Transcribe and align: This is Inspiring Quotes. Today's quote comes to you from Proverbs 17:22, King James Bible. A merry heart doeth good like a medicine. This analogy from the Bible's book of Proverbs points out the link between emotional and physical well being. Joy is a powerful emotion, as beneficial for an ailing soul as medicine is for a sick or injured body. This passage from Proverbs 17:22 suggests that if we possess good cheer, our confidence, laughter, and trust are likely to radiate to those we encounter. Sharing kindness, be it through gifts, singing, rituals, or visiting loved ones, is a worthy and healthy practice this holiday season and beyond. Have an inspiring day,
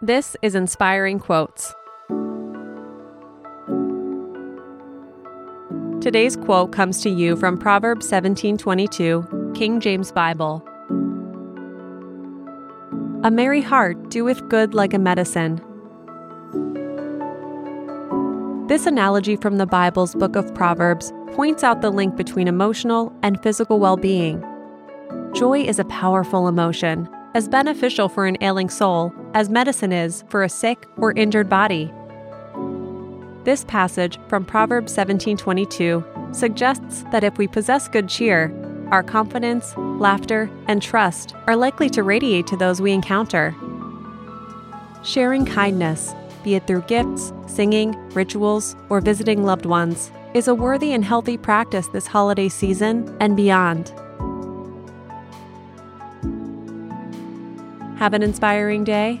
This 0.00 0.36
is 0.42 0.54
Inspiring 0.54 1.18
Quotes. 1.18 1.74
Today's 6.00 6.36
quote 6.36 6.70
comes 6.70 7.00
to 7.02 7.10
you 7.10 7.34
from 7.34 7.58
Proverbs 7.58 8.08
17:22, 8.08 9.52
King 9.56 9.80
James 9.80 10.12
Bible. 10.12 10.62
A 13.24 13.30
merry 13.32 13.60
heart 13.60 14.08
doeth 14.08 14.48
good 14.48 14.72
like 14.72 14.94
a 14.94 15.00
medicine. 15.00 15.60
This 18.68 18.86
analogy 18.86 19.34
from 19.34 19.56
the 19.56 19.66
Bible's 19.66 20.14
book 20.14 20.36
of 20.36 20.54
Proverbs 20.54 21.12
points 21.32 21.64
out 21.64 21.82
the 21.82 21.90
link 21.90 22.14
between 22.14 22.46
emotional 22.46 23.12
and 23.24 23.42
physical 23.42 23.80
well 23.80 23.96
being. 23.96 24.44
Joy 25.34 25.62
is 25.62 25.80
a 25.80 25.84
powerful 25.86 26.46
emotion, 26.46 27.08
as 27.34 27.48
beneficial 27.48 28.08
for 28.08 28.26
an 28.26 28.36
ailing 28.40 28.70
soul 28.70 29.12
as 29.38 29.48
medicine 29.48 29.92
is 29.92 30.24
for 30.30 30.42
a 30.42 30.48
sick 30.48 30.84
or 30.96 31.12
injured 31.12 31.48
body. 31.48 31.92
This 33.44 33.62
passage 33.62 34.18
from 34.26 34.44
Proverbs 34.44 34.92
17:22 34.92 36.02
suggests 36.32 37.04
that 37.12 37.22
if 37.22 37.38
we 37.38 37.46
possess 37.46 37.86
good 37.86 38.08
cheer, 38.08 38.52
our 38.90 39.04
confidence, 39.04 39.76
laughter, 39.76 40.50
and 40.66 40.82
trust 40.82 41.36
are 41.46 41.54
likely 41.54 41.88
to 41.90 42.02
radiate 42.02 42.48
to 42.48 42.56
those 42.56 42.82
we 42.82 42.90
encounter. 42.90 43.54
Sharing 45.04 45.44
kindness, 45.44 46.16
be 46.42 46.56
it 46.56 46.66
through 46.66 46.82
gifts, 46.88 47.32
singing, 47.46 47.94
rituals, 48.14 48.74
or 48.88 49.00
visiting 49.00 49.44
loved 49.44 49.66
ones, 49.66 50.10
is 50.34 50.48
a 50.48 50.54
worthy 50.54 50.92
and 50.92 51.04
healthy 51.04 51.38
practice 51.38 51.86
this 51.86 52.08
holiday 52.08 52.48
season 52.48 53.16
and 53.20 53.36
beyond. 53.36 53.92
Have 57.98 58.14
an 58.14 58.22
inspiring 58.24 58.82
day, 58.82 59.20